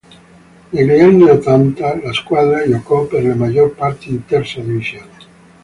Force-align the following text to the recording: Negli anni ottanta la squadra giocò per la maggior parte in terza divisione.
Negli 0.71 0.99
anni 0.99 1.29
ottanta 1.29 1.95
la 2.03 2.11
squadra 2.11 2.67
giocò 2.67 3.05
per 3.05 3.23
la 3.23 3.35
maggior 3.35 3.75
parte 3.75 4.09
in 4.09 4.25
terza 4.25 4.59
divisione. 4.59 5.09